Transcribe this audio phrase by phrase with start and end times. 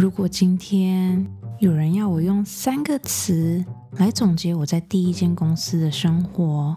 [0.00, 1.26] 如果今天
[1.58, 3.62] 有人要我用三个词
[3.98, 6.74] 来总结我在第一间公司的生活，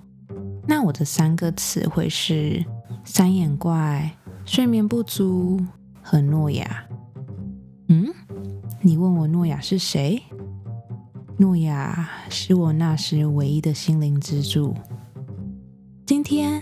[0.67, 2.65] 那我的三个词会是
[3.05, 4.11] 三眼怪、
[4.43, 5.57] 睡眠不足
[6.01, 6.85] 和诺亚。
[7.87, 8.13] 嗯，
[8.81, 10.21] 你问我诺亚是谁？
[11.37, 14.75] 诺亚是我那时唯一的心灵支柱。
[16.05, 16.61] 今天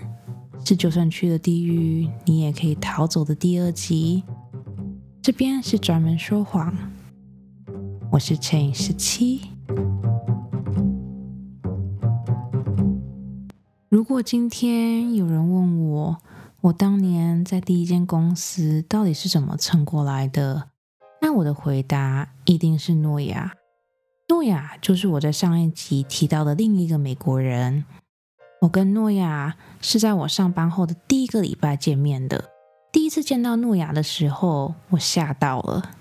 [0.64, 4.24] 是就算去了地狱，你也可以逃走的第二集。
[5.24, 6.76] 这边是专门说谎，
[8.12, 9.42] 我是乘以十七。
[13.88, 16.18] 如果今天有人问我，
[16.62, 20.70] 我当年在第一间公司到底是怎么撑过来的，
[21.22, 23.54] 那我的回答一定是诺亚。
[24.28, 27.86] 诺亚就是我在上一集提到的另一个美国人。
[28.62, 32.51] 我跟诺亚是在我上班后的第一个礼拜见面的。
[33.02, 35.96] 第一次见到诺亚的时候，我吓到了。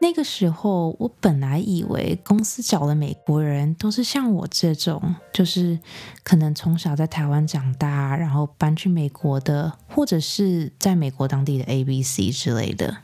[0.00, 5.78] 那个时候，我本来以为公司找的美国人都是像我这种，就是
[6.24, 12.96] 可能从小在台湾长大，然后搬去美国的，或者是在美国当地的 A、B、C 之类的。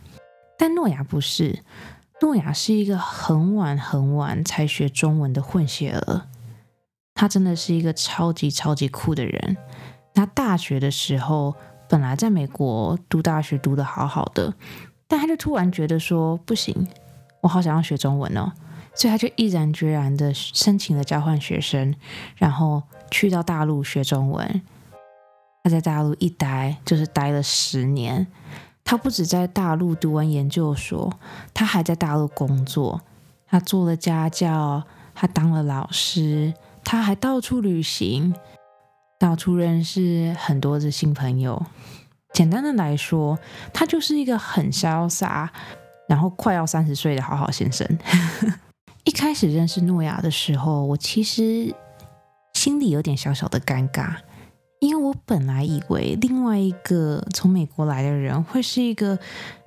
[0.58, 1.60] 但诺亚不是，
[2.20, 6.22] 诺亚是一个很晚很晚才学中文的混血儿。
[7.14, 9.56] 他真的是一个超级超级酷的人。
[10.12, 11.54] 他大学的时候。
[11.88, 14.52] 本来在美国读大学读得好好的，
[15.06, 16.86] 但他就突然觉得说不行，
[17.40, 18.52] 我好想要学中文哦，
[18.94, 21.94] 所以他就毅然决然的申请了交换学生，
[22.36, 24.62] 然后去到大陆学中文。
[25.64, 28.26] 他在大陆一待就是待了十年，
[28.84, 31.12] 他不止在大陆读完研究所，
[31.54, 33.00] 他还在大陆工作，
[33.46, 34.82] 他做了家教，
[35.14, 36.52] 他当了老师，
[36.84, 38.34] 他还到处旅行。
[39.20, 41.66] 到处认识很多的新朋友。
[42.32, 43.38] 简单的来说，
[43.72, 45.50] 他就是一个很潇洒，
[46.08, 47.86] 然后快要三十岁的好好先生。
[49.04, 51.74] 一开始认识诺亚的时候，我其实
[52.52, 54.16] 心里有点小小的尴尬，
[54.80, 59.18] 因为我本来以为另外一个从美国来的人会是一个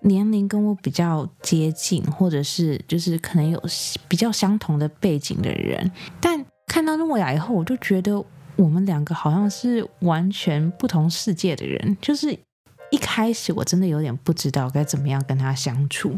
[0.01, 3.61] 年龄跟我比较接近，或者是就是可能有
[4.07, 5.91] 比较相同的背景的人。
[6.21, 8.23] 但看到诺亚以后，我就觉得。
[8.57, 12.37] 我们两个好像是完全不同世界的人，就是
[12.91, 16.17] 一开始我真的有点不知道该怎么样跟他相处。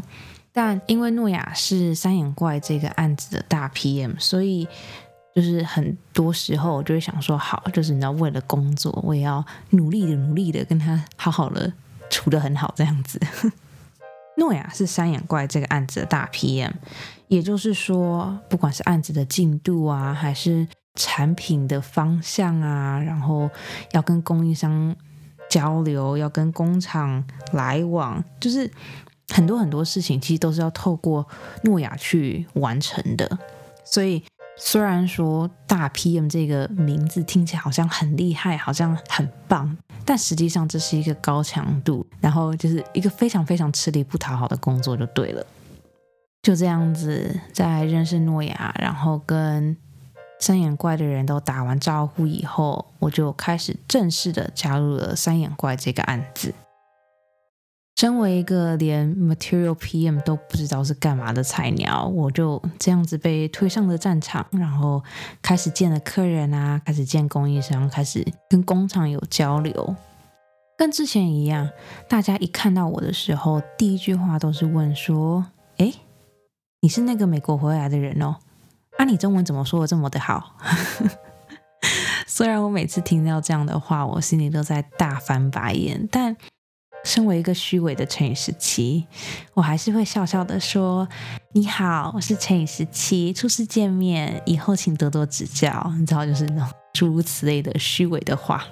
[0.52, 4.68] 但因为诺亚是三眼怪这个案子的大 PM，所以
[5.34, 11.72] 就是很多时候我就会想说，好，就是你要为了工作，我也要努力的、努力的跟他好好的
[12.08, 13.20] 处得很好这样子。
[14.38, 16.70] 诺亚是三眼怪这个案子的大 PM，
[17.28, 23.50] 也就是说，不管是案子的进度啊，还是产品的方向啊，然后
[23.90, 24.94] 要跟供应商
[25.48, 27.22] 交流，要跟工厂
[27.52, 28.70] 来往，就是
[29.28, 31.26] 很多很多事情，其实都是要透过
[31.62, 33.38] 诺亚去完成的。
[33.84, 34.22] 所以，
[34.56, 45.46] 虽然说大 PM 这个名字听起来好像很厉害，好像很棒，但实际上这是一个高强度，然后就是一个非常非常吃力不讨好的工作，就对了。
[46.42, 49.76] 就这样子，在认识诺亚，然后跟。
[50.44, 56.52] 三眼怪的人都打完招呼以后，我就开始正式的加入了三眼怪这个案子。
[57.96, 65.02] 身为一个连 Material PM 都不知道是干嘛的菜鸟，我就这样子被推上了战场，然后
[65.40, 69.96] 开始见了客人啊，开始见供应商，开始跟工厂有交流。
[70.76, 71.70] 跟之前一样，
[72.06, 75.46] 大家一看到我的时候，第一句话都是问说
[75.78, 75.90] ：“哎，
[76.82, 78.36] 你是那个美国回来的人哦？”
[78.96, 80.56] 啊，你中文怎么说的这么的好？
[82.26, 86.36] 虽然我每次听到这样的话，我心里都在大翻白眼，但
[87.04, 89.06] 身为一个虚伪的陈宇十七，
[89.52, 91.06] 我还是会笑笑的说
[91.52, 98.64] ：“你好，我是陈宇十七，初次见面，以后请多多指教。”你知道，就是那种诸如此类的虚伪的话。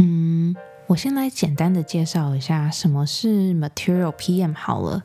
[0.00, 0.54] 嗯，
[0.86, 5.02] 我先来简单的介绍一下什么是 Material PM 好了。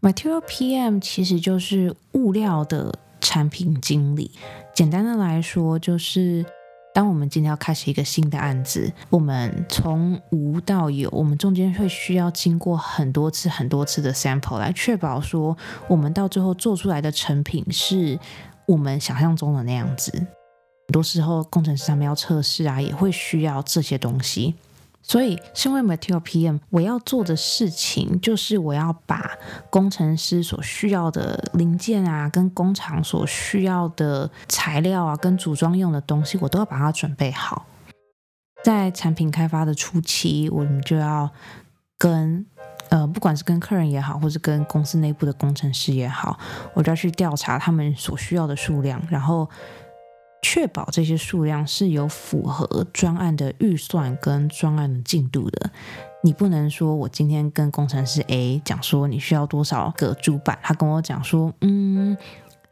[0.00, 3.00] Material PM 其实就是物料的。
[3.26, 4.30] 产品经理，
[4.72, 6.46] 简单的来说，就是
[6.94, 15.56] 当我们今天要开始一个新的案子，我们从无到有，我们中间会需要经过很多次、很多次的 sample 来确保说，
[15.88, 18.16] 我们到最后做出来的成品是
[18.64, 20.12] 我们想象中的那样子。
[20.12, 24.54] 很多时候，工程师他们要测试啊，也会需要这些东西。
[25.08, 29.30] 所以，身为 Material PM，我要做的事情就是我要把
[29.70, 37.66] 工程师所需要的零件啊，跟工厂所需要的材料啊，跟组装用的东西，我都要把它准备好。
[38.64, 41.30] 在产品开发的初期，我们就要
[41.96, 42.44] 跟
[42.88, 46.36] 呃，不管是跟客人也好，或是跟公司内部的工程师也好，
[46.74, 49.48] 我就要去调查他们所需要的数量，然后
[50.42, 55.70] 确保这些数量是有符合专案的预算跟专案的进度的。
[56.22, 62.16] 你不能说我今天跟工程师 A 讲说你需要多少个主板，他跟我讲说，嗯，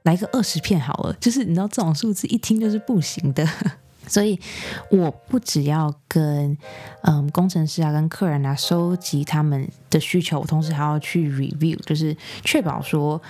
[0.02, 3.48] 来个二十片好了，就是你知道这种数字一听就是不行的。
[4.06, 4.38] 所以
[4.90, 6.56] 我不只要跟
[7.04, 12.14] 嗯工程师啊、跟客人啊收集他们的需求，我同时还要去 review，就是
[12.44, 13.20] 确保说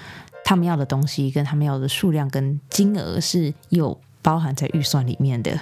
[0.45, 5.57] 他们要的东西跟他们要的数量跟金额是有包含在预算里面的。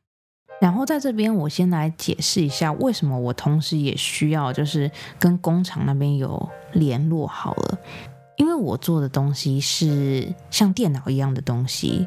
[0.60, 4.88] 然后在这边，我先来解释一下为什么我同时也需要就是
[5.18, 7.78] 跟工厂那边有联络好了，
[8.36, 12.06] 因为我做的东西是像电脑一样的东西。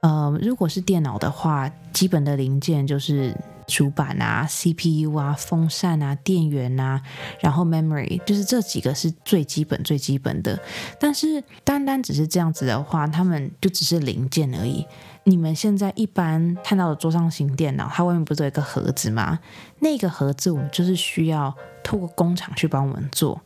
[0.00, 3.36] 呃，如果是电脑的话，基本的零件就是
[3.66, 7.00] 主板啊、CPU 啊、风扇啊、电源啊，
[7.40, 10.58] 然后 memory，就是这几个是最基本、最基本的。
[10.98, 14.86] 但是单单只是这样子的话，他们就只是零件而已。
[15.24, 19.38] 你们现在一般看到的桌上型电脑，它外面不是有一个盒子吗？
[19.80, 23.40] 那个盒子我们就是需要透过工厂去帮我们做。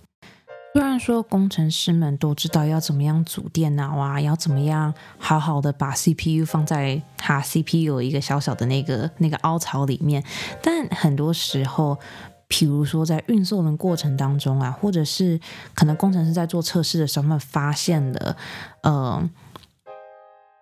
[0.73, 10.23] 虽然说工程师们都知道要怎么样组电脑啊，要怎么样好好的把 CPU 放在它 CPU 一个小小的那个那个凹槽里面，
[10.62, 11.99] 但很多时候，
[12.50, 15.40] 譬如说在运送的过程当中啊，或者是
[15.75, 18.37] 可能工程师在做测试的时候，他们发现了，
[18.82, 19.31] 呃，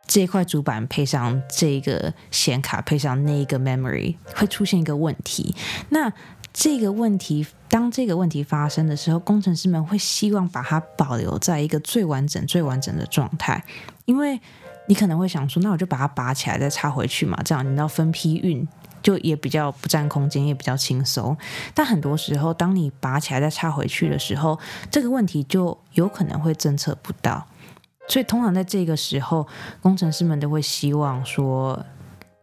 [0.06, 5.54] 这块主板配上这个显卡配上那个 memory 会出现一个问题，
[5.90, 6.12] 那。
[6.56, 13.60] 这个问题，当这个问题发生的时候，工程师们会希望把它保留在一个最完整、最完整的状态，
[14.04, 14.40] 因为
[14.86, 18.64] 你可能会想说，那我就把它拔起来再插回去嘛，这样你要分批运，
[19.02, 21.36] 就也比较不占空间，也比较轻松。
[21.74, 24.56] 但很多时候，当你拔起来再插回去的时候，
[24.92, 27.44] 这个问题就有可能会侦测不到，
[28.08, 29.46] 所以通常在这个时候，
[29.80, 31.84] 工程师们都会希望说。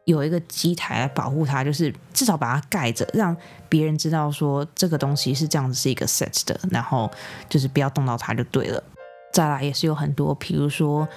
[0.06, 3.38] 有一个机台来保护它，就是至少把它盖着，让
[3.70, 7.10] 别人知道说这个东西是这样子是一个 set 的，然后
[7.48, 8.84] 就是不要动到它就对了。
[9.32, 11.08] 再来也是有很多，比如说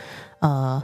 [0.41, 0.81] 呃，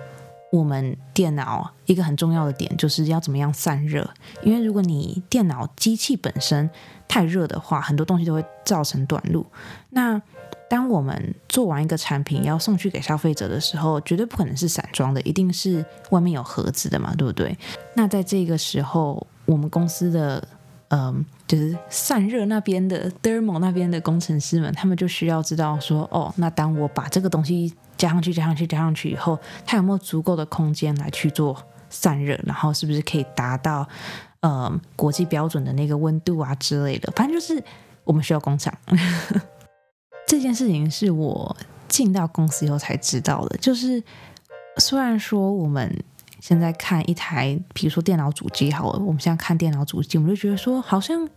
[0.50, 4.10] 我们电脑一个很重要的点就是要怎么样散热，
[4.42, 6.68] 因为如果你电脑机器本身
[7.06, 9.46] 太热的话，很多东西都会造成短路。
[9.90, 10.20] 那
[10.70, 17.58] 当我们做完一个产品要送去给消费者的时候，绝对不可能是散装的，一定是外面有盒子的嘛，对不对？
[17.94, 20.46] 那在这个时候，我们公司的
[20.90, 29.36] 嗯，就是散热那边的 thermal 那边的工程师们，他们就需要知道说，哦，那当我把这个东西加上去、加上去、加上去以后，
[29.66, 31.56] 它有没有足够的空间来去做
[31.88, 33.84] 散热，然后是不是可以达到
[34.38, 37.12] 呃国际标准的那个温度啊之类的？
[37.16, 37.60] 反正就是
[38.04, 38.72] 我们需要工厂。
[40.30, 41.56] 这件事情是我
[41.88, 43.58] 进到公司以后才知道的。
[43.58, 44.00] 就是
[44.76, 45.92] 虽然说我们
[46.38, 51.28] 现在看一台，比如说电脑主机好了，我们现在看电脑主机，我们就觉得说好像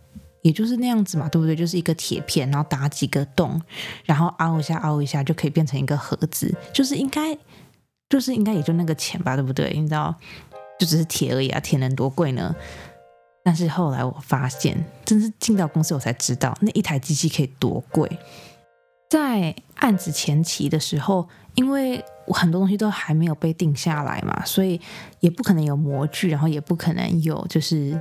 [0.42, 1.56] 也就是那样子嘛，对不对？
[1.56, 3.60] 就是一个铁片，然后打几个洞，
[4.04, 7.36] 然后凹一下凹一下就可以变成一个盒子，就是应该
[8.08, 9.72] 就是应该也就那个钱吧，对不对？
[9.74, 10.14] 你知道，
[10.78, 12.54] 就只是铁而已啊，铁能多贵呢？
[13.42, 18.08] 但是后来我发现，真是进到公司我才知道，那一台机器可以多贵。
[19.14, 24.80] 在案子前期的时候，因为很多东西都还没有被定下来嘛，所以
[25.20, 27.96] 也不可能有模具，然后也不可能有就是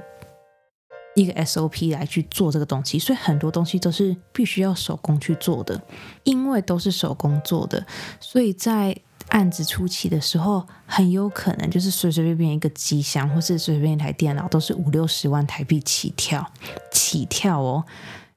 [1.13, 5.79] 一个 SOP 来去做这个东西，所以很多东西都是必须要手工去做的。
[6.23, 7.85] 因为都是手工做的，
[8.19, 8.97] 所以在
[9.27, 16.51] 案子初期的时候，很有可能就是随随便便一个机箱，或是随便一台电脑，都是五六十万台币起跳，
[16.91, 17.85] 起跳哦。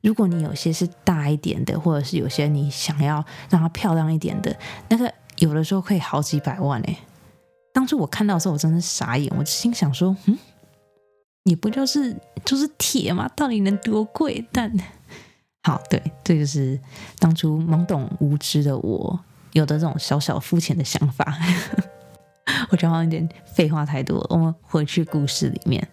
[0.06, 3.16] 如果你有些是大一点的，或者是有些你想要
[3.50, 4.56] 让它漂亮一点的，
[4.88, 6.96] 那个有的时候可以好几百万哎。
[7.72, 10.38] 当初我看到的时候，我真的傻眼，我心想说，嗯，
[11.42, 13.28] 你不就是就是铁吗？
[13.34, 14.46] 到底能多贵？
[14.52, 14.72] 但
[15.64, 16.78] 好，对，这就是
[17.18, 19.18] 当初懵懂无知的我
[19.54, 21.36] 有的这种小小肤浅的想法。
[22.70, 25.88] 我觉得好像有点废话太多，我们回去故事里面。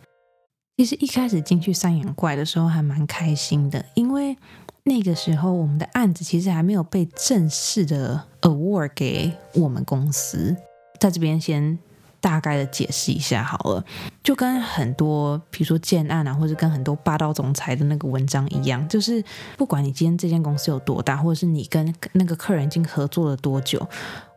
[0.76, 4.36] 其实一开始进去三眼怪的时候还蛮开心的，因为
[4.84, 10.56] 那个时候我们的案子其实还没有被正式的 award 给我们公司。
[11.00, 11.78] 在这边先
[12.20, 13.86] 大概的解释一下好了，
[14.24, 19.24] 就跟很多比如说建案啊，或者跟很多霸道总裁的那个文章一样，就是
[19.56, 23.88] 不管你今天这间公司有多大，或者是你跟那个客人已经合作了多久，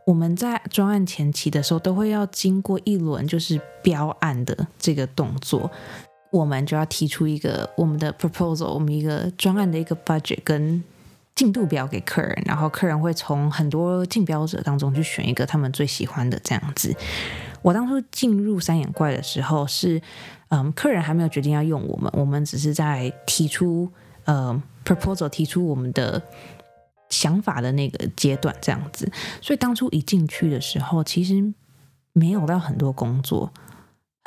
[0.05, 5.71] 我们在专案前期的时候都会要经过一轮就是标案的这个动作。
[6.31, 10.83] 我们就要提出一个我们的 proposal，我们一个专案的一个 budget 跟
[11.35, 16.95] 进度表给客人，然后客人会从很多竞标者当中去选一个他们最喜欢的这样子。
[17.61, 20.01] 我当初进入三眼怪的时候是，
[20.49, 23.91] 嗯，客人还没有决定要用我们，我们只是在提出
[24.25, 26.21] 呃 proposal，提出我们的
[27.09, 29.11] 想法的那个阶段这样子。
[29.41, 31.53] 所以当初一进去的时候，其实
[32.13, 33.51] 没有到很多工作，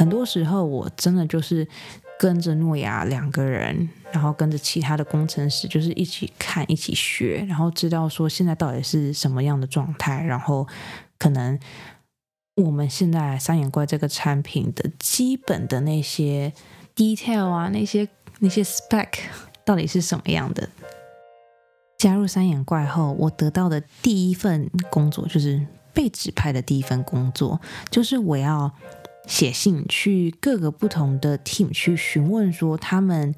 [0.00, 1.68] 很多时候我真的就是
[2.18, 10.66] 跟着诺亚两个人，然后跟着其他的工程师，就是一起看、一起学，然后知道说现在到底是什么样的状态，然后
[11.18, 11.60] 可能。
[12.56, 16.52] 我们现在三眼怪这个产品的基本的那些
[16.94, 18.06] detail 啊，那些
[18.40, 19.08] 那些 spec
[19.64, 20.68] 到底是什么样的？
[21.96, 25.64] 加入三眼怪后，我得到的第一份工作就是
[25.94, 28.70] 被指派的第一份工作，就是我要
[29.26, 33.34] 写信去各个不同的 team 去询问说他们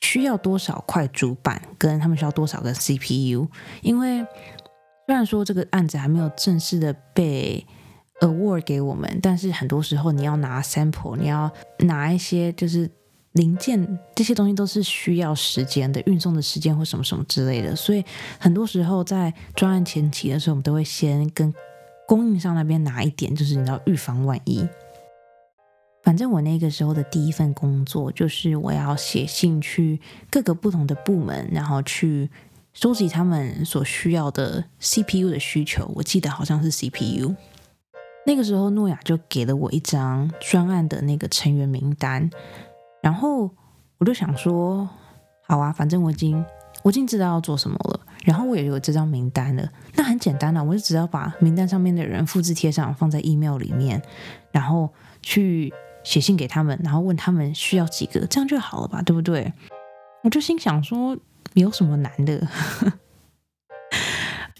[0.00, 3.48] 需要多少块主板，跟他们需要多少个 CPU。
[3.82, 4.24] 因为
[5.06, 7.64] 虽然说这个案子还没有正式的被
[8.20, 12.90] award 给我们，但是很多时候你要拿 sample，你要拿一些就是
[13.32, 17.74] 零件，这些东西都是需要时间的，运送的时间或什么什么之类的。
[17.74, 18.04] 所以
[18.38, 21.52] 很多时候在专案前期的时候，我们都会先跟
[22.06, 24.66] 供应商那边拿一点，就是你要预防万一。
[26.06, 32.30] 反正我那个时候的第一份工作就是我要写信去各个不同的部门，然后去
[32.72, 35.90] 收集他们所需要的 CPU 的需求。
[35.96, 37.34] 我记得好像是 CPU。
[38.24, 42.30] 那个时候，诺亚就给了我一张专案的那个成员名单，
[43.02, 43.50] 然后
[43.98, 44.88] 我就想说，
[45.48, 46.44] 好啊，反正我已经
[46.84, 54.00] 我已经知道要做什么了，然后我也有这张名单了，那很简单啊，我就只要把名单上面的人复制贴上，放在 email 里面，
[54.52, 54.88] 然后
[55.20, 55.74] 去
[56.06, 59.52] 写信给他们，然后问他们需要几个，这样就好了吧，对不对？
[60.22, 61.16] 我就心想说，
[61.52, 62.46] 没有什么难的？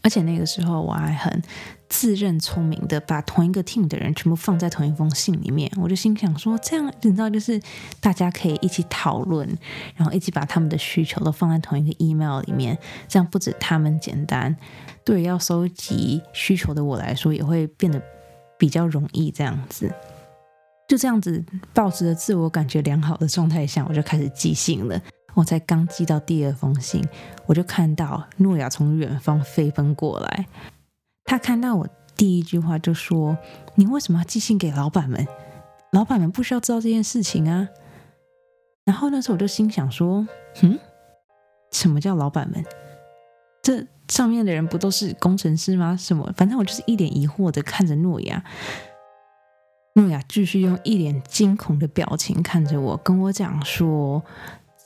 [0.03, 1.43] 而且那个时候我还很
[1.89, 5.71] 自认聪明的，把同一个 team 的人全部放在同一封信里面。
[5.81, 7.61] 我就心想说，这样你知道，就是
[8.01, 9.49] 大家可以一起讨论，
[9.95, 12.77] 然后一起把他们的需求都放在同一个 email 里面。
[13.09, 14.57] 这样不止他们简单，
[15.05, 18.01] 对要收集需求的我来说，也会变得
[18.59, 19.33] 比较容易。
[19.33, 19.93] 这样子，
[20.89, 25.01] 就这样子，保持着自我感觉良好的状态下，我就开始寄信了。
[25.35, 27.07] 我才刚寄到第二封信，
[27.45, 30.47] 我就看到诺亚从远方飞奔过来。
[31.25, 33.37] 他看到我第一句话就说
[33.75, 35.27] ：“你为什么要寄信给老板们？
[35.93, 37.69] 老板们不需要知道这件事情啊。”
[38.87, 40.27] 然后那时候我就心想说
[40.63, 40.79] ：“嗯，
[41.73, 42.65] 什么叫老板们？
[43.61, 45.97] 这上面的人不都是工程师吗？
[45.97, 46.33] 什么？
[46.37, 48.43] 反正我就是一脸疑惑的看着诺亚。
[49.97, 54.23] 诺亚继续用一脸惊恐的表情看着我，跟我讲说。”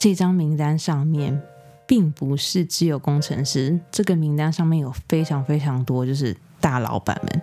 [0.01, 1.43] 这张名单上面
[1.87, 7.43] 并不是只有工程师，这个名单上面有非常非常多，就是大老板们，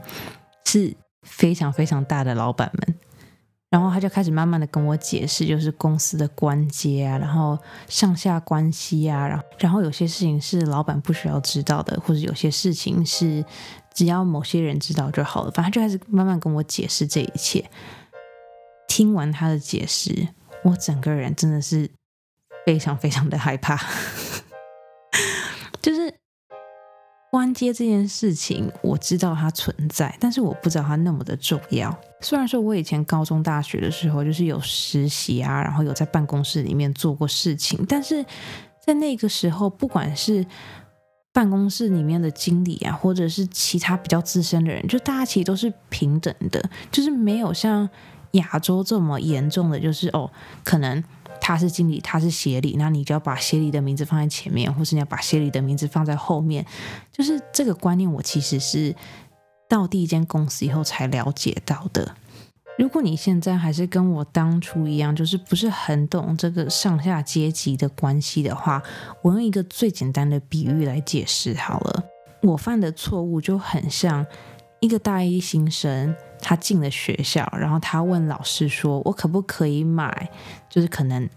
[0.65, 2.95] 是非常非常大的老板们。
[3.69, 7.55] 然后他就开始慢慢的跟我解释，就是公司的关节啊，然后
[7.87, 13.45] 上下关系啊，然后然后有些事情是老板不需要知道的，或者有些事情是
[13.97, 15.51] 只要某些人知道就好了。
[15.51, 17.67] 反正就开始慢慢跟我解释这一切。
[18.87, 20.27] 听完他的解释，
[20.63, 21.89] 我整个人真的是。
[22.65, 23.81] 非常非常的害怕，
[25.81, 26.13] 就是
[27.31, 31.97] 关街这件事情，我知道它存在，但是我不知道它那么的重要。
[32.19, 38.21] 虽然说我以前高中、大学的时候，就是有实习啊，然后有在办公室里面做过事情，但是
[38.85, 40.45] 在那个时候，不管是
[41.37, 47.87] 办公室里面的经理啊，或者是其他比较资深的人，就大家其实都是平等的，就是没有像
[48.31, 50.31] 亚洲这么严重的，就是哦，
[50.63, 51.03] 可能。
[51.39, 56.65] 他是经理，他是协理，那你就要把协理的名字放在前面，或是你要把协理的名字放在后面。
[57.13, 58.93] 就是这个观念，我其实是
[59.69, 62.15] 到第一间公司以后才了解到的。
[62.77, 68.81] 如果你现在还是跟我当初一样，就是不是很懂这个上下阶级的关系的话，
[69.21, 72.03] 我用一个最简单的比喻来解释好了。
[72.41, 74.25] 我犯的错误就很像
[74.79, 76.15] 一个大一新生。
[76.39, 80.29] 他进了学校，然后他问老师说：“我可不可以买，
[80.69, 81.27] 就是可能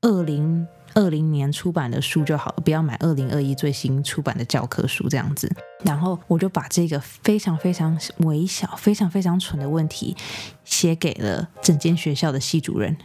[0.00, 5.50] 二零二零年出版的书就好了，不要买二零二一最新出版的教科书这样子。”
[5.84, 10.16] 然后我就把这个非常非常微小、非常非常蠢的问题
[10.64, 12.96] 写给了整间学校的系主任。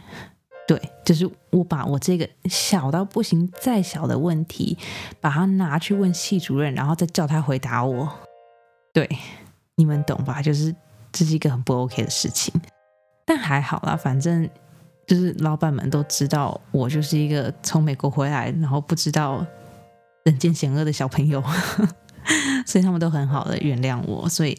[0.68, 4.76] 对，就是我把我这个小到不行、再小的问题，
[5.20, 8.12] 把它拿去问系主任，然后再叫他回答我。
[8.92, 9.08] 对，
[9.76, 10.42] 你们懂吧？
[10.42, 10.74] 就是。
[11.12, 12.52] 这是一个很不 OK 的事情，
[13.24, 14.46] 但还好啦，反正
[15.06, 19.46] 就是老板们都知道我就是一个从美国回来，然后不知道
[20.24, 21.42] 人间险恶的小朋友，
[22.66, 24.54] 所以他们都很好的原谅我，所以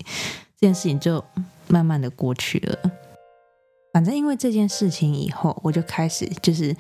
[0.59, 1.23] 这件事情就
[1.67, 2.91] 慢慢的过去了。
[3.93, 6.75] 反正因为这件事情以后，我就开始就是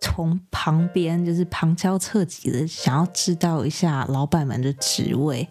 [0.00, 5.48] 从旁边就是旁敲侧击的想要知道一下老板们的职位。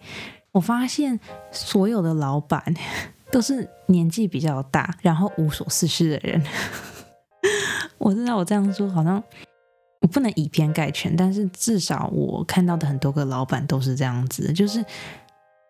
[0.52, 1.18] 我发现
[1.50, 2.62] 所有的老板
[3.32, 6.42] 都是年纪比较大，然后无所事事的人。
[7.98, 9.22] 我知道我这样说好像
[10.00, 14.84] 我不能以偏概全，但是至少我看到的很多个老板都是这样子，就是。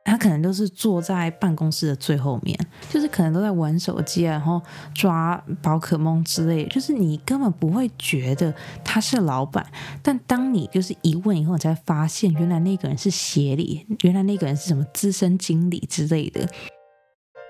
[0.08, 2.56] 他可能都是坐在办公室的最后面，
[2.88, 4.62] 就是可能都在玩手机啊，然后
[4.94, 8.54] 抓宝可梦之类，就是你根本不会觉得
[8.84, 9.66] 他是老板。
[10.04, 16.48] 但当你就是一问以后，你才发现原来那个人是协理，原来那个人是什么资深经理之类的。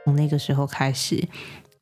[0.06, 1.28] 从那个时候开始，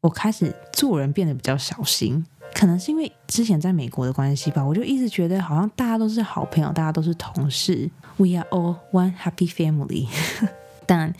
[0.00, 10.06] 我开始做人变得比较小心，可能是因为之前在美国的关系吧，我就一直觉得好像大家都是好朋友，大家都是同事，We are all one happy family。
[10.86, 11.12] 但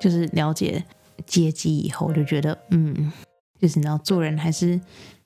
[0.00, 0.84] 就是了解
[1.24, 3.12] 阶级以后，我就觉得嗯，
[3.60, 4.80] 就是你要做人还是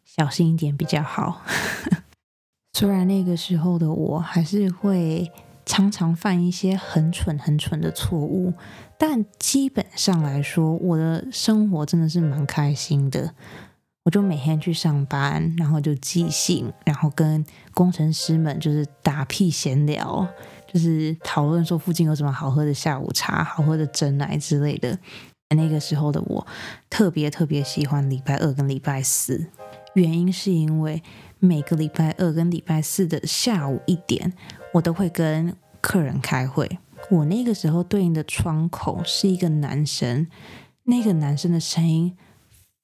[0.04, 1.40] 小心一点比较好。
[2.76, 5.32] 虽然那个时候的我还是会
[5.64, 8.52] 常常犯一些很蠢很蠢的错误，
[8.98, 13.32] 但基本上来说，我的生活真的是蛮开心的。
[14.06, 17.44] 我就每天去上班，然后就寄信，然后跟
[17.75, 20.25] 工程师们就是打屁闲聊。
[20.72, 24.96] 就是讨论说附近有什么好喝的下午茶、好喝的蒸奶之类的。
[25.56, 26.46] 那个时候的我
[26.88, 29.44] 特别特别喜欢礼拜二跟礼拜四，
[29.94, 31.02] 原因是因为
[31.40, 34.32] 每个礼拜二跟礼拜四的下午一点，
[34.72, 36.78] 我都会跟客人开会。
[37.10, 40.28] 我那个时候对应的窗口是一个男生，
[40.84, 42.16] 那个男生的声音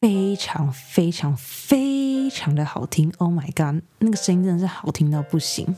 [0.03, 3.13] 非常非常非常的好听。
[3.19, 5.77] Oh my god，那个声音真的是好听到不行。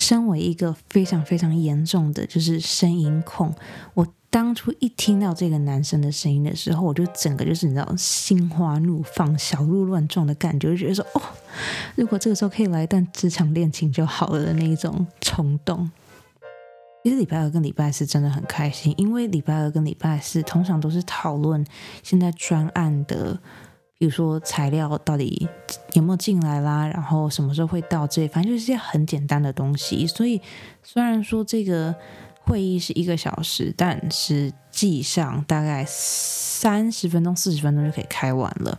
[0.00, 3.54] 身为一个非常非常严重的就是声音控，
[3.94, 11.22] 我当初一听到这个男生的声音的时候，我就整个就是你知道心花怒放、小鹿乱撞的感觉，就觉得说哦，
[11.94, 15.88] 如果这个时候可以来一段职场恋情就好了的那一种冲动。
[17.04, 21.64] 其实礼拜二跟礼拜四真的很开心，因为礼拜二跟礼拜四通常都是讨论
[22.02, 23.38] 现在专案的。
[23.96, 25.48] 比如说材料到底
[25.92, 30.06] 有没有进来啦，然后什么时候会到这，反正就是些很简单的东西。
[30.06, 30.40] 所以
[30.82, 31.94] 虽然说这个
[32.40, 38.78] 会议是一个小时，但实际上大概三十分钟、四十分钟就可以开完了。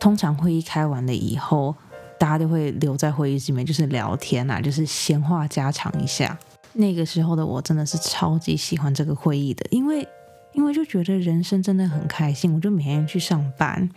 [0.00, 1.74] 通常会议开完了以后，
[2.18, 6.36] 大家都会留在会议室里面，就是聊天啊，就是闲话家常一下。
[6.76, 10.06] 那个时候的我真的是超级喜欢这个会议的，因为
[10.52, 13.88] 因为就觉得人生真的很开心，我就每天去上班。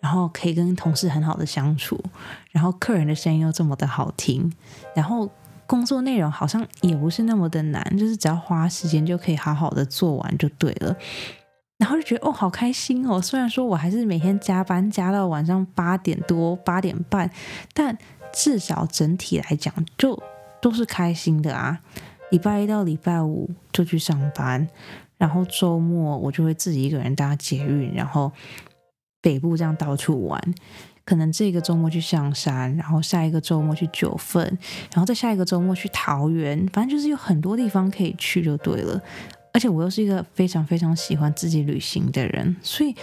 [0.00, 2.00] 然后可以跟同事很好的相处，
[2.52, 4.48] 然后客人的声音又这么的好听，
[4.94, 5.28] 然后
[5.66, 10.96] 工作内容好像也不是那么的难，就是只要花时间就可以好好的做完就对了。
[11.78, 13.20] 然后就觉得哦，好开心哦！
[13.20, 17.28] 虽然说我还是每天加班加到晚上八点多八点半，
[17.74, 17.98] 但
[18.32, 20.16] 至少整体来讲就
[20.62, 21.80] 都是开心的啊。
[22.30, 24.68] 礼拜一到礼拜五就去上班，
[25.16, 28.32] 然后周末我就会自己一个人搭捷运，然后。
[29.20, 30.40] 北部这样到处玩，
[31.04, 34.40] 可能这个周末去象山，然后下一个周末去九份，
[34.92, 39.02] 然后再下一个周末去桃园，反正就是有很多地方可以去就对了。
[39.52, 42.94] 而且我又是一个非常非常喜欢自己旅行的人，所以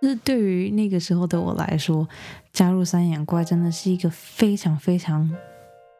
[0.00, 2.08] 就是对于那个时候的我来说，
[2.50, 5.30] 加入三眼怪真的是一个非常非常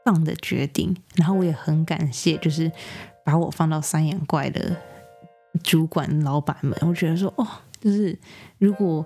[0.05, 0.97] 棒的决定。
[1.15, 2.71] 然后我也很感谢，就是
[3.25, 4.77] 把我放到三眼怪的
[5.63, 7.47] 主管老板们，我觉得说哦，
[7.81, 8.19] 就是
[8.59, 9.05] 如果。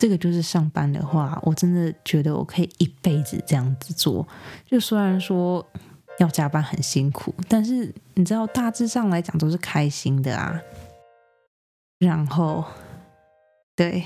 [0.00, 4.26] 这个就是上班的话，我真的觉得我可以一辈子这样子做。
[4.64, 5.62] 就虽然说
[6.18, 10.58] 要加班很辛苦，但是你知道，大致上来讲都是开心的啊。
[11.98, 12.64] 然后，
[13.76, 14.02] 对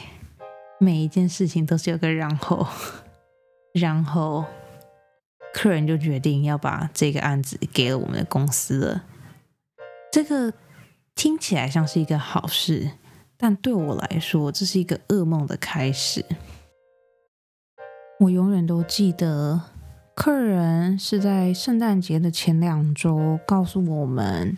[0.80, 2.66] 每一件事情都是有个然后，
[3.74, 4.44] 然后
[5.54, 9.04] 客人就决定要把这个案子给了我们的公司了。
[10.12, 10.52] 这个
[11.14, 12.90] 听起来像是一个好事。
[13.36, 16.24] 但对我来说，这是一个噩梦的开始。
[18.20, 19.60] 我永远都记得，
[20.14, 24.56] 客人是在圣诞节的前两周告诉我们，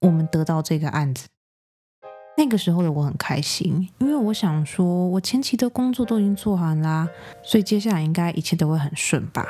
[0.00, 1.28] 我们得到这个案子。
[2.36, 7.08] 那个时候的我很开心，因为我想说，我前期的工作都已经做完啦，
[7.42, 9.48] 所以接下来应该一切都会很顺吧。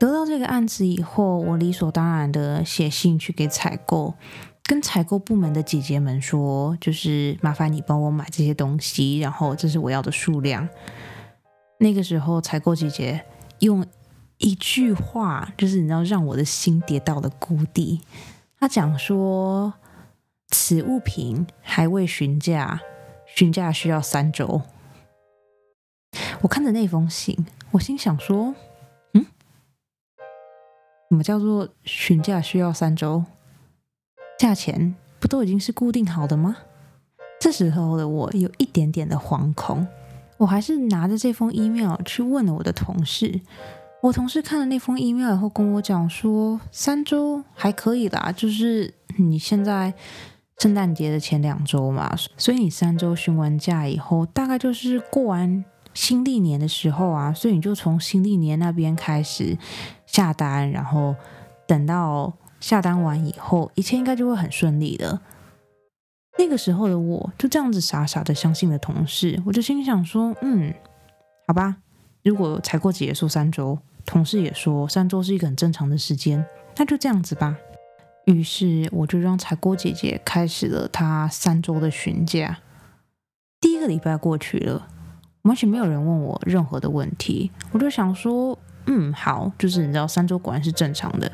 [0.00, 4.14] 得到这个案子以后，我理所当然的写信去给采购。
[4.64, 10.66] 跟采购部门的姐姐们说，就是麻烦你帮我买这些东西，然后这是我要的数量。
[11.78, 13.22] 那个时候，采购姐姐
[13.58, 13.84] 用
[14.38, 18.00] 一句话，就是你知道，让我的心跌到了谷底。
[18.58, 19.74] 她讲说
[20.48, 22.80] 此物品还未询价，
[23.26, 24.62] 询价需要三周。
[26.40, 28.54] 我看着那封信，我心想说，
[31.10, 33.24] 什么叫做询价需要三周？
[34.38, 36.56] 价钱不都已经是固定好的吗？
[37.40, 39.84] 这时候的我有一点点的惶恐，
[40.36, 43.40] 我还是拿着这封 email 去问了我的同事。
[44.02, 49.92] 我同事看了那封 email 以后，跟我讲说，三周还可以啦，就是你现在
[50.58, 59.56] 圣诞节的前两周嘛，所以你三周询完假以后，大概就是过完新历年的时候啊，所以你就从新历年那边开始
[60.06, 61.14] 下单，然后
[61.66, 65.20] 等到下单完以后，一切应该就会很顺利的。
[66.38, 70.72] 那个时候的我就这样子傻傻的相信了同事，我就心想说，嗯，
[71.46, 71.76] 好吧，
[72.22, 73.78] 如果才过结束三周。
[74.06, 76.44] 同事也说三周是一个很正常的时间，
[76.76, 77.56] 那就这样子吧。
[78.24, 82.58] 于是我就让采购姐姐开始了她三周的询价。
[83.60, 84.88] 第一个礼拜过去了，
[85.42, 91.30] 完全没有人问我任何的问题，我就想说，嗯，好，就是你知道三周果然是正常的。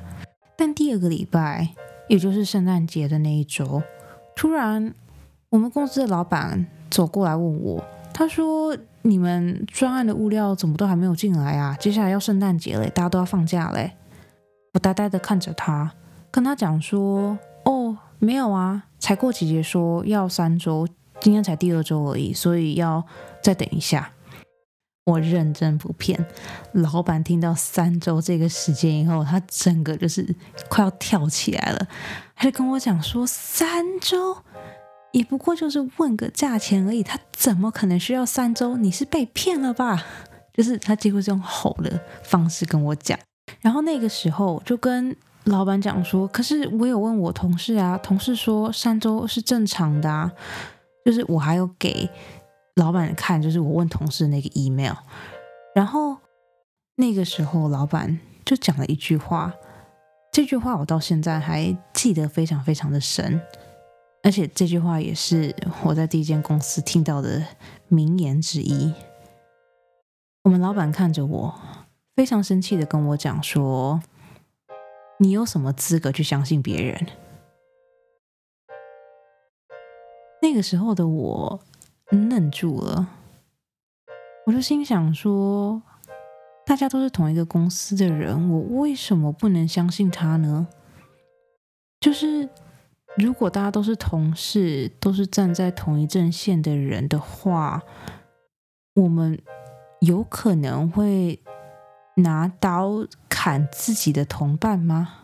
[0.57, 1.69] 但第二个礼拜，
[2.09, 3.83] 也就是圣诞节的那一周，
[4.35, 4.95] 突然
[5.51, 8.77] 我们公司的老板走过来问我，他说。
[9.03, 11.77] 你们专案的物料怎么都还没有进来啊？
[11.79, 13.92] 接下来要圣诞节嘞，大家都要放假嘞。
[14.73, 15.92] 我呆呆的看着他，
[16.29, 20.88] 跟他讲说：“哦，没有啊，采购姐姐说要三周，
[21.20, 23.05] 今天才第二周而已，所以要
[23.42, 24.12] 再等一下。”
[25.07, 26.26] 我认真不骗，
[26.72, 30.35] 老板听到三周这个时间以后，他整个就是
[30.68, 31.87] 快要跳起来了，
[32.35, 34.37] 他就跟我讲说：“三周。”
[35.12, 38.76] 也不过就是问个价钱而已，他怎么可能需要三周？
[38.76, 40.05] 你是被骗了吧？
[40.52, 43.16] 就是他几乎是用吼的方式跟我讲。
[43.61, 50.33] 然后那个时候就跟老板讲说，可是我有问我同事啊，同事说三周是正常的啊。
[51.07, 52.11] 就是我还有给
[52.75, 54.97] 老板看，就是我问同事那个 email。
[55.73, 56.16] 然后
[56.97, 59.55] 那个时候老板就讲了一句话，
[60.33, 63.40] 这句话我到现在还记得非常非常的深。
[64.25, 67.40] 而且这句话也是我在第一间公司听到的
[67.87, 68.92] 名言之一。
[70.42, 71.55] 我们老板看着我，
[72.16, 74.03] 非常生气的跟我讲说
[75.21, 77.07] ：“你有什么资格去相信别人？”
[80.42, 81.61] 那个时候的我
[82.11, 83.09] 愣住了，
[84.46, 85.83] 我就心想说
[86.64, 90.68] ：“大家都是同一个公司的人，我为什么不能相信他呢？”
[92.01, 92.49] 就是。
[93.18, 97.83] 如果大家都是同事，都是站在同一阵线的人的话，
[98.92, 99.40] 我们
[100.01, 101.40] 有可能会
[102.16, 105.14] 拿刀砍自己的同伴吗？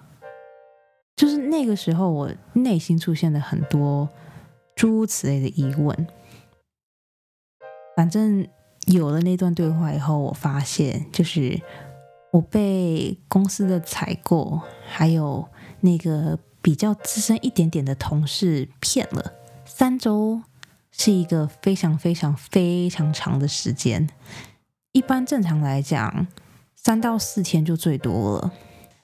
[1.14, 4.08] 就是那个时候，我内心出现了很多
[4.74, 6.06] 诸如此类的疑问。
[7.96, 8.46] 反正
[8.86, 11.60] 有了那段对话以后，我发现，就是
[12.32, 15.48] 我被公司的采购还有
[15.80, 16.38] 那个。
[16.64, 19.32] 比较资深一点点的同事骗了
[19.64, 20.42] 三周，
[20.92, 24.08] 是一个非常非常非常长的时间。
[24.92, 26.28] 一般正常来讲，
[26.76, 28.52] 三到四天就最多了。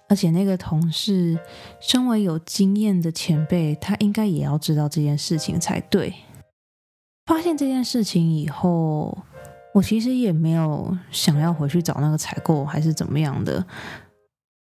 [0.08, 1.38] 而且那个同事
[1.80, 6.14] 身为有经验的前辈，他应该也要知道这件事情才对。
[7.26, 9.18] 发现这件事情以后，
[9.74, 13.66] 我其实也没有想要回去找那个采购还是怎么样的。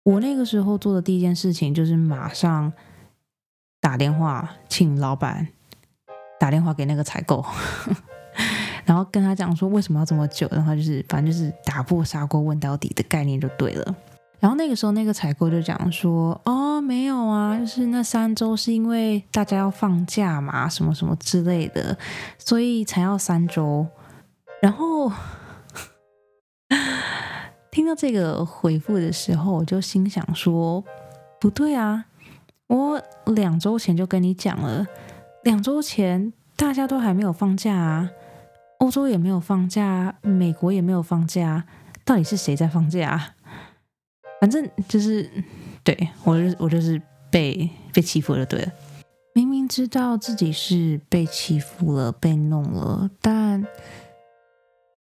[0.05, 2.73] 我那个时候做的第一件事情就是马上
[3.81, 5.49] 打电话请老板
[6.41, 7.45] 打电话给那个采购，
[8.87, 13.95] 然后跟他讲说为什么要这么久，然后就是反正就是打破砂锅问到底的概念就对了。
[14.45, 21.97] 然后那个时候那个采购就讲说哦没有啊，就是那三周是因为大家要放假嘛，什么什么之类的，
[22.37, 23.87] 所以才要三周。
[24.61, 25.11] 然后。
[27.71, 30.85] 听到这个回复的时候，我就心想说
[31.41, 32.05] ：“不对啊，
[32.69, 34.87] 我两周前就跟你讲了，
[35.43, 38.11] 两周前大家都还没有放假啊，
[38.79, 41.65] 欧洲也没有放假，美国也没有放假，
[42.05, 43.34] 到底是谁在放假？
[44.45, 45.27] 反正就是
[45.83, 48.71] 对我，就我就是被被欺负了，对了，
[49.33, 53.67] 明明知道自己是被欺负了，被弄了，但……”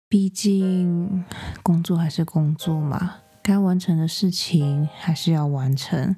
[0.09, 1.25] 毕竟
[1.61, 6.15] 工作还是工作嘛，该完成的事情还是要完成。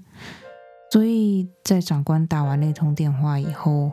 [0.93, 3.93] 所以在长官打完那通电话以后，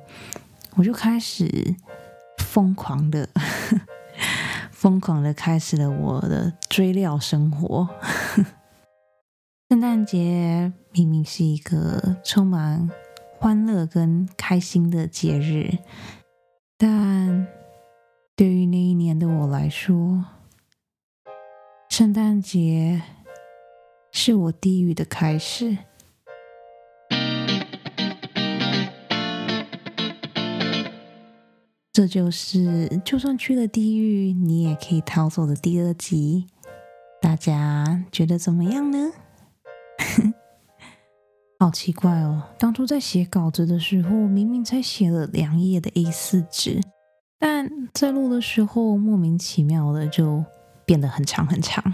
[0.75, 1.73] 我就开始
[2.39, 3.29] 疯狂的、
[4.73, 7.87] 疯狂的开始了我的追料生活。
[9.71, 12.91] 圣诞节明明是一个充满
[13.39, 15.77] 欢乐跟开心的节日，
[16.77, 17.47] 但
[18.35, 20.25] 对于那一年的我来说，
[21.87, 23.01] 圣诞节
[24.11, 25.77] 是我地狱的开始。
[31.93, 36.47] 这就是就算去了地狱，你也可以逃走的第二集。
[37.21, 39.13] 大家觉得怎么样呢？
[41.61, 42.41] 好奇怪哦！
[42.57, 46.81] 当初在写稿子的时候，明明才写了两页的 A4 纸，
[47.37, 50.43] 但在录的时候，莫名其妙的就
[50.85, 51.93] 变得很长很长。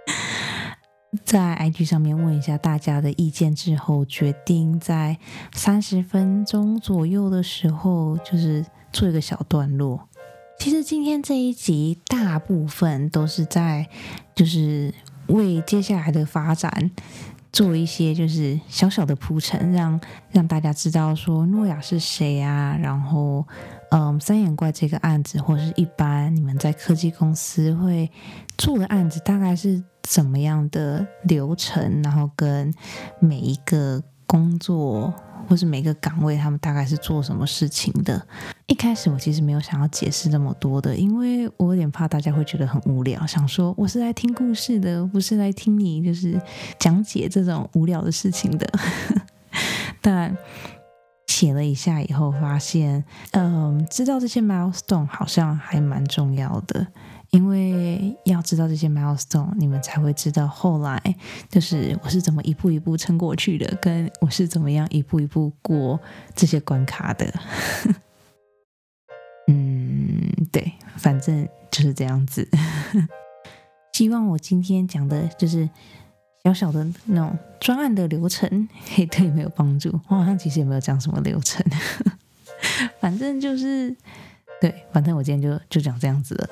[1.24, 5.16] 在 IG 上面问一下大家的意见之后，决定在
[5.54, 10.10] 三十分钟左右的时候，就是做一个小段落。
[10.58, 13.88] 其实今天这一集大部分都是在，
[14.34, 14.92] 就是
[15.28, 16.90] 为接下来的发展
[17.56, 19.98] 做一些就是小小的铺陈，让
[20.30, 23.42] 让大家知道说诺亚是谁啊，然后
[23.90, 28.10] 嗯三眼怪这个案子，或是一般你们在科技公司会
[28.58, 32.70] 做的案子，大概是怎么样的流程，然后跟
[33.20, 35.14] 每一个工作。
[35.48, 38.26] 或是每个岗位他们大概是做什么事情的？
[38.66, 46.40] 一开始我其实没有想要解释那么多的，因为我有点怕大家会觉得很无聊，想说我是来听故事的，不是来听你就是
[46.78, 48.66] 讲解这种无聊的事情的。
[50.02, 50.36] 但
[51.36, 56.86] 写了一下以后，发现嗯，知道这些 milestone 好像还蛮重要的。
[57.28, 60.98] 因为要知道这些 milestone，你们才会知道后来
[61.50, 66.00] 就是我是怎么一步一步撑过去的，跟我是怎么样一步一步过
[66.34, 67.30] 这些关卡的。
[69.48, 72.48] 嗯，对，反正就是这样子。
[73.92, 75.68] 希望我今天讲的就是
[76.46, 79.90] 小小的那种专案的流程，可以对你们有帮助。
[80.06, 81.64] 我好像其实也没有讲什么流程，
[83.00, 83.94] 反正就是
[84.60, 86.48] 对，反正我今天就就讲这样子了。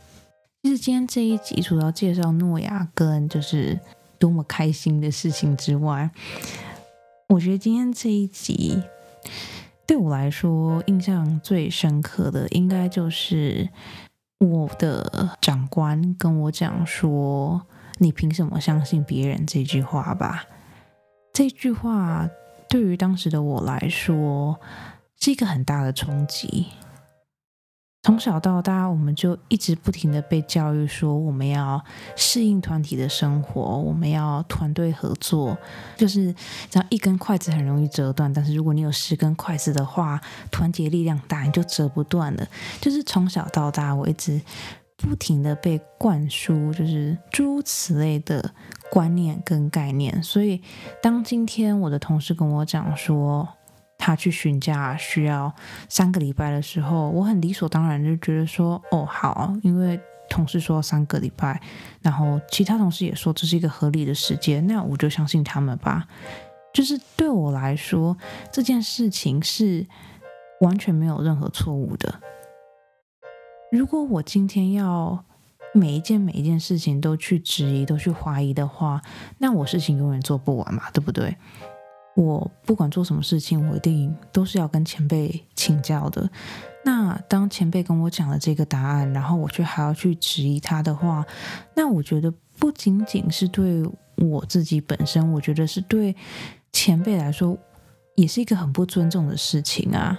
[0.62, 3.78] 其实今天这一集除了介绍诺亚跟就是
[4.18, 6.10] 多么开心的事情之外，
[7.28, 8.82] 我觉得今天这一集
[9.86, 13.68] 对我来说印象最深刻的，应该就是
[14.38, 17.66] 我的长官跟我讲说
[17.98, 20.44] ：“你凭什么相信别人？”这句话吧。
[21.32, 22.28] 这句话
[22.68, 24.58] 对于当时的我来说
[25.20, 26.68] 是一个很大的冲击。
[28.04, 31.84] 从小到大，我们就一直不停的被教育说，我们要
[32.16, 35.58] 适应团体的生活，我们要团队合作。
[35.96, 36.34] 就是
[36.70, 40.18] 这样，一根筷子很容易折断，但是如果你有十根筷子的话，
[40.50, 42.48] 团结力量大，你就折不断了。
[42.80, 44.40] 就是从小到大，我一直
[44.98, 48.52] 不停的被灌输，就是诸如此类的
[48.90, 50.20] 观念跟概念。
[50.22, 50.60] 所以，
[51.00, 53.48] 当今天我的同事跟我讲说，
[53.96, 55.54] 他去询假需要
[55.88, 61.62] 三个礼拜的时候，我很理所当然就觉得说，哦，好，因为同事说三个礼拜，
[62.02, 66.08] 然后其他同事也说这是一个合理的时间，那我就相信他们吧。
[66.72, 68.16] 就是对我来说，
[68.52, 69.86] 这件事情是
[70.60, 72.20] 完全没有任何错误的。
[73.70, 75.24] 如果我今天要
[75.74, 79.00] 每一件每一件事情都去质疑、都去怀疑的话，
[79.36, 81.36] 那我事情永远做不完嘛，对不对？
[82.16, 86.28] 我不管做什么事情，我一定都是要跟前辈请教的。
[86.84, 91.24] 那当前辈跟我讲了这个答案，然后我却还要去质疑他的话，
[91.74, 93.84] 那我觉得不仅仅是对
[94.16, 96.16] 我自己本身，我觉得是对
[96.72, 97.56] 前辈来说，
[98.16, 100.18] 也是一个很不尊重的事情啊。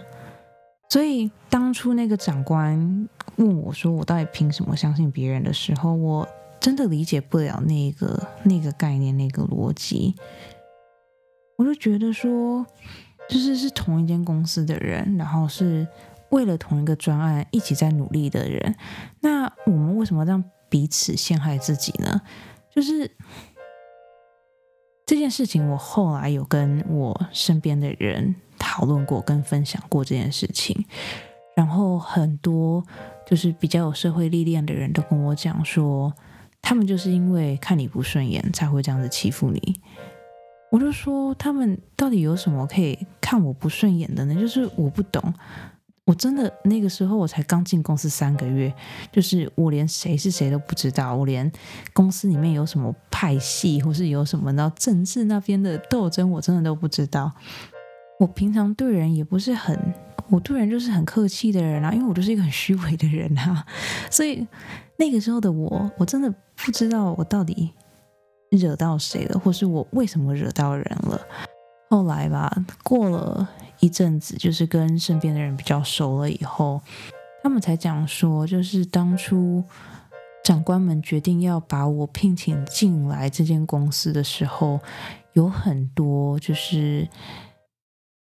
[0.90, 3.08] 所以当初那个长官
[3.40, 6.28] 问我说：“我到底凭什么相信别人的时候”，我
[6.60, 10.14] 真的理解不了那个那个概念、那个逻辑。
[11.58, 12.66] 我就觉得说，
[13.30, 15.88] 就是是同一间公司的人，然后是
[16.30, 18.76] 为了同一个专案一起在努力的人，
[19.22, 22.22] 那我们为什么让彼此陷害自己呢？
[22.74, 23.10] 就是
[25.06, 30.86] 这件事情，我后来有跟我身边的人讨论过，跟分享过这件事情，
[31.56, 32.86] 然后很多
[33.30, 36.12] 就是比较有社会历练的人都跟我讲说，
[36.64, 39.80] 他们就是因为看你不顺眼，才会这样子欺负你。
[40.72, 44.34] 我就说他们到底有什么可以看我不顺眼的呢？
[44.34, 45.22] 就是我不懂，
[46.06, 48.74] 我真的那个时候我才刚进公司三个月，
[49.12, 51.52] 就是我连谁是谁都不知道，我连
[51.94, 57.32] 公司里面有什么派系或是有什么到政治那边的斗争，我真的都不知道。
[58.20, 59.94] 我平常对人也不是很，
[60.30, 63.66] 我对人就是很客气的人啊，因为我就是一个很虚伪的人啊，
[64.10, 64.48] 所以
[64.98, 67.74] 那个时候的我，我真的不知道我到底。
[68.52, 71.22] 惹到谁了，或是我为什么惹到人了？
[71.92, 72.52] 后来吧，
[72.84, 73.48] 过了
[73.80, 76.82] 一阵子，就是跟身边的人比较熟了以后，
[77.44, 79.64] 他们才讲说，就是当初
[80.44, 84.80] 长官们决定要把我聘请进来这间公司的时候，
[85.34, 87.08] 有很多就是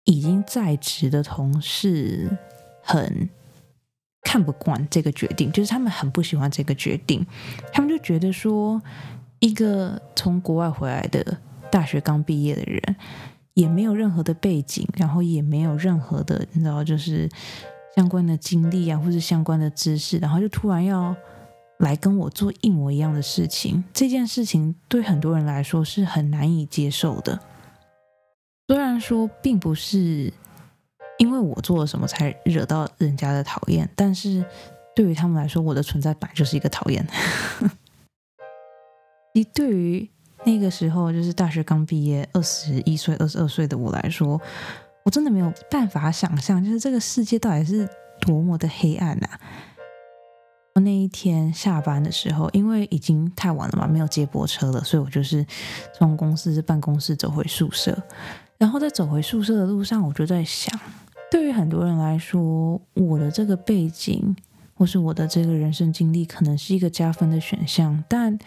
[0.06, 2.38] 已经在职的同事
[2.82, 3.30] 很
[4.22, 7.26] 看不惯这个决定，就是他们很不喜欢这个决定，
[7.72, 8.82] 他们就觉得说，
[9.40, 11.38] 一个从国外回来的
[11.72, 12.96] 大学刚毕业的人。
[13.56, 17.30] 也没有任何的背景，然后也没有任何的，你知道，就是
[17.96, 21.16] 相关的经历啊，或者相关的知识，然后就突然要
[21.78, 27.40] 来跟我做一模一样的事情，这件事情对很多人来说是很难以接受的。
[28.68, 30.32] 虽然说并不是
[31.18, 34.44] 因为我做了什么才惹到人家的讨厌，但是
[34.96, 37.06] 对于他们来说，我的存在本来就是一个讨厌。
[39.34, 40.10] 你对于。
[40.46, 44.38] 那个时候就是大学刚毕业，二十一岁、二十二岁的我来说，
[45.06, 47.88] 我真的没有办法想象，就是这个世界到底是
[48.20, 49.30] 多么的黑暗呐！
[50.82, 55.46] 那一天下班的时候，因为已经太晚了嘛，没有接驳车了，所以我就是
[55.98, 57.98] 从公司办公室走回宿舍。
[58.64, 60.74] 然后在走回宿舍的路上，我就在想，
[61.30, 64.34] 对于很多人来说，我的这个背景
[64.74, 68.40] 或是我的这个人生经历，可能是一个加分的选项，但。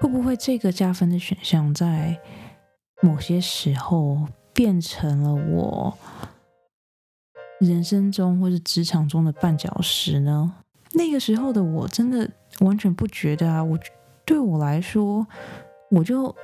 [0.00, 2.18] 会不会这个加分的选项在
[3.00, 4.18] 某些时候
[4.52, 5.96] 变成了我
[7.60, 10.52] 人生中或是职场中的绊脚石呢？
[10.92, 12.28] 那个时候的我真的
[12.60, 13.62] 完全不觉得啊！
[13.62, 13.78] 我
[14.26, 15.26] 对我来说，
[15.90, 16.34] 我就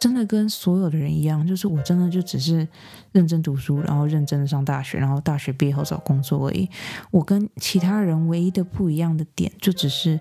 [0.00, 2.66] 真的跟所有的人一样，就是我真的就只是
[3.12, 6.68] 认真读书，然后认真的上大学，然后大学毕业后找工作而已。
[7.10, 10.20] 我跟其他人唯一的不一样的点，就只是。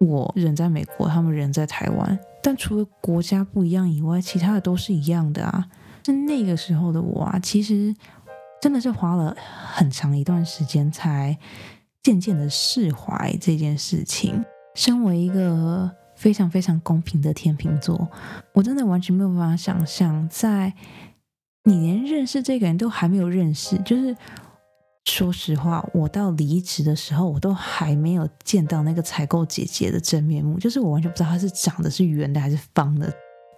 [0.00, 5.66] 我人在美国，他们人在台湾，但除了国家不一样以外，其他的都是一样的啊。
[6.06, 7.92] 是那个时候的我啊，其实
[8.62, 9.36] 真的是花了
[9.74, 11.36] 很长一段时间，才
[12.00, 14.44] 渐渐的释怀这件事情。
[14.76, 18.08] 身为一个非常非常公平的天秤座，
[18.52, 20.74] 我真的完全没有办法想象，在
[21.64, 24.16] 你连认识这个人都还没有认识，就是。
[25.04, 33.10] 说实话，我到离职的时候，我都还没有见到那个采购姐姐的真面目，就是我完全不知道她是长得是圆的还是方的。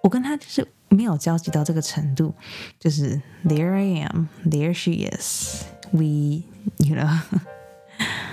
[0.05, 2.33] 我跟她就是没有交集到这个程度，
[2.79, 6.45] 就是 There I am, there she is, we,
[6.77, 7.19] you know。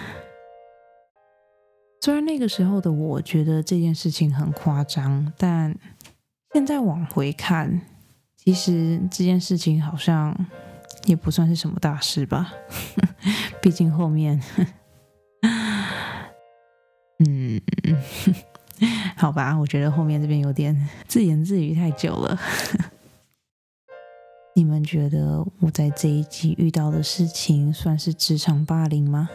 [2.07, 5.77] 虽然那个时候的我觉得这件事情很夸张，但
[6.53, 7.81] 现在往回看，
[8.37, 10.33] 其实这件事情好像。
[11.03, 12.53] 也不算是什么大事吧，
[13.61, 14.41] 毕竟后面，
[17.19, 17.61] 嗯，
[19.15, 22.39] 好吧，我觉得后面这边有点自言自语太久了。
[24.55, 29.29] 你们觉得我在这一集遇到的事情算是职场霸凌吗？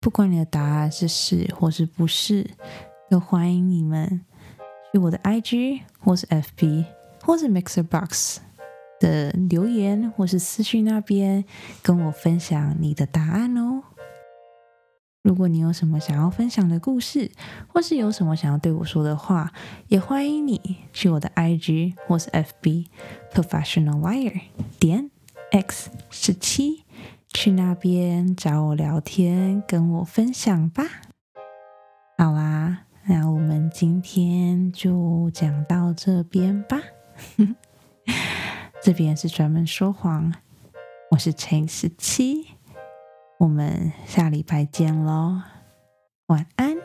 [0.00, 2.50] 不管你的答案是是或是不是，
[3.10, 4.24] 都欢迎你们
[4.92, 6.84] 去我的 IG 或是 FB
[7.22, 8.40] 或是 Mixer Box。
[9.00, 11.44] 的留言或是私讯那边
[11.84, 13.84] 跟我分享你的答案哦。
[15.22, 17.30] 如果你有什么想要分享的故事，
[17.68, 19.52] 或是有什么想要对我说的话，
[19.86, 22.86] 也欢迎你去我的 IG 或是 FB
[23.32, 24.40] Professional Wire
[24.80, 25.12] 点
[25.52, 26.82] X 十七
[27.32, 30.84] 去那边找我聊天，跟我分享吧。
[32.16, 36.80] 好啦，那我们今天就讲到这边吧。
[38.82, 40.32] 这边是专门说谎，
[41.10, 42.48] 我是陈十七，
[43.38, 45.40] 我们下礼拜见喽，
[46.26, 46.76] 晚安。